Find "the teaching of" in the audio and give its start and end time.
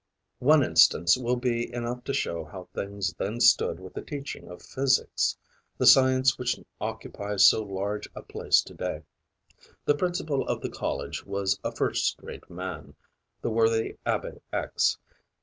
3.93-4.63